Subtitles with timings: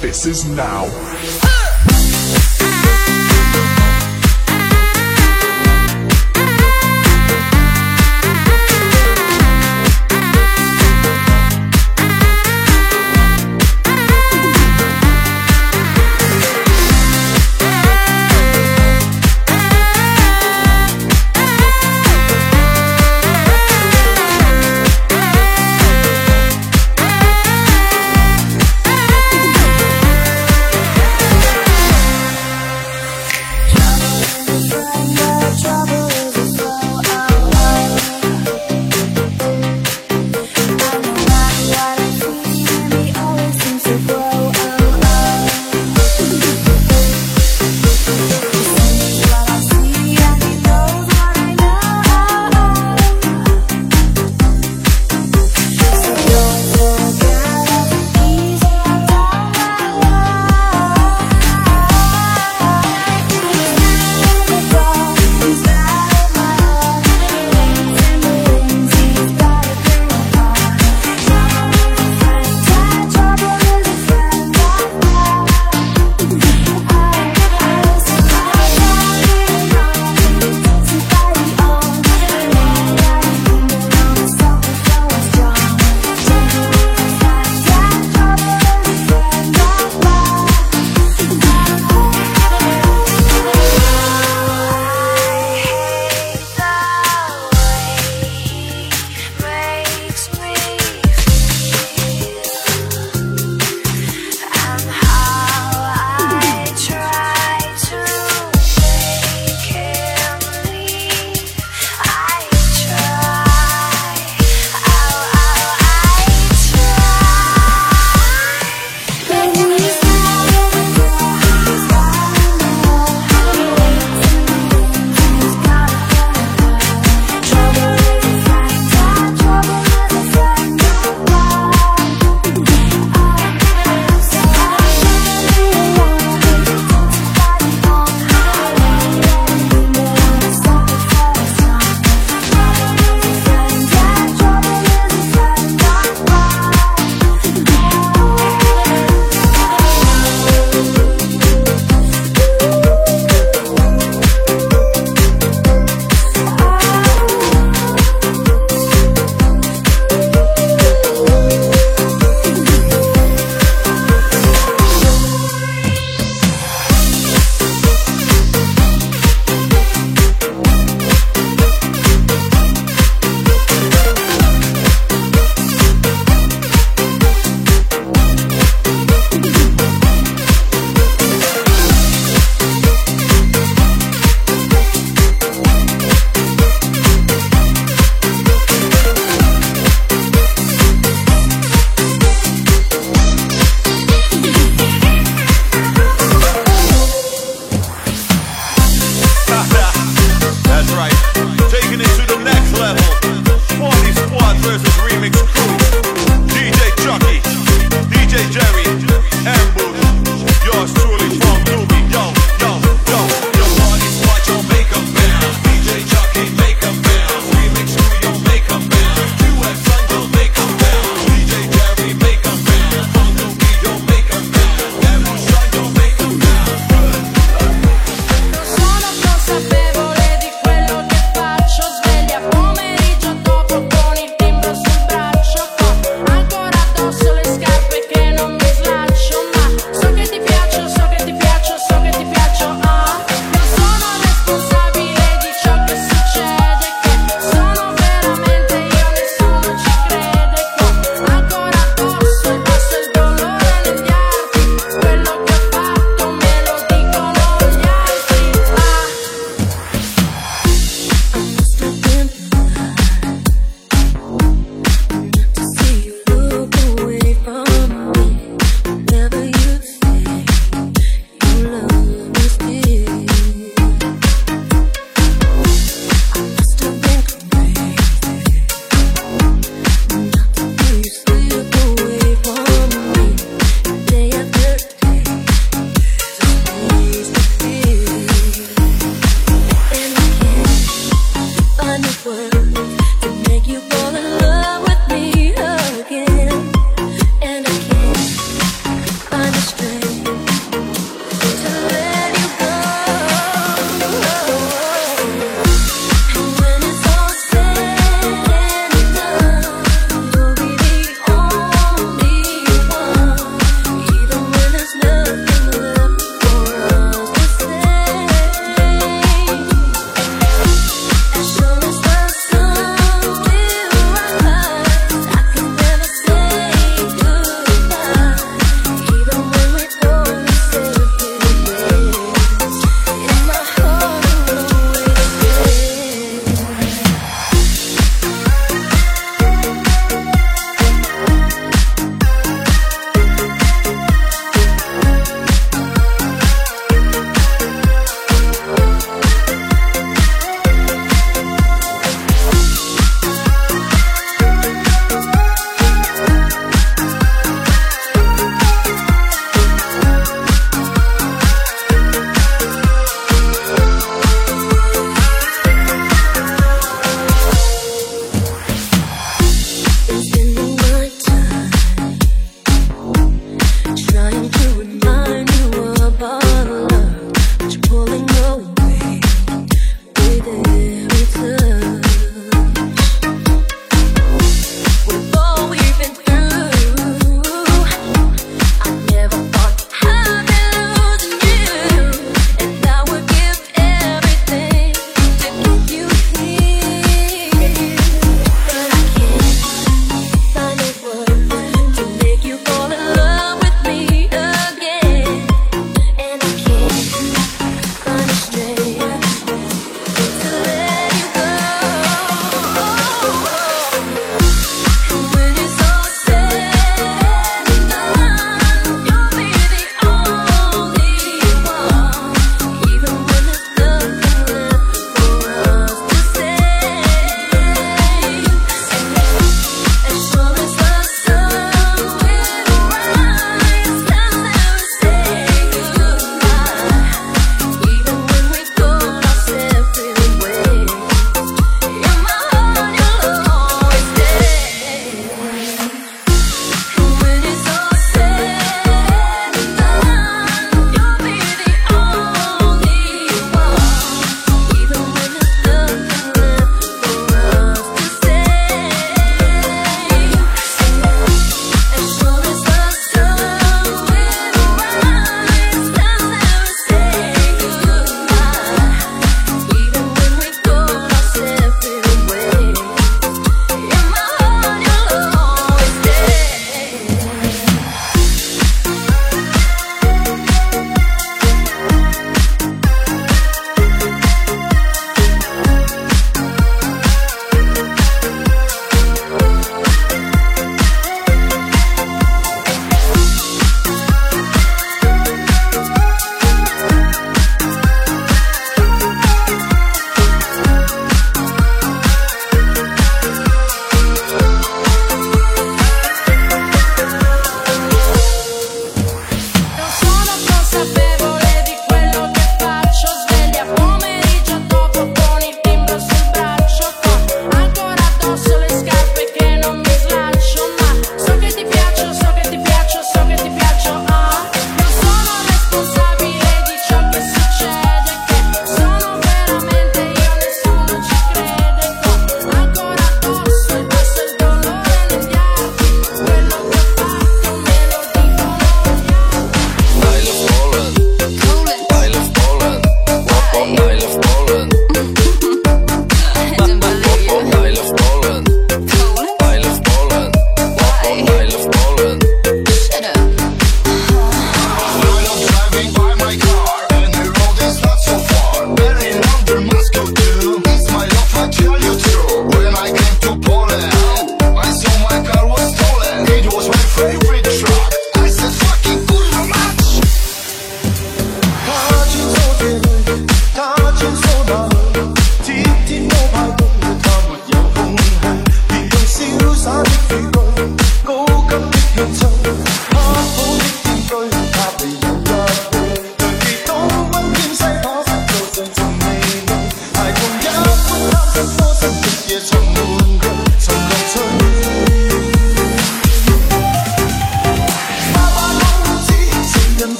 [0.00, 0.86] this is now.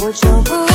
[0.00, 0.67] 我就不。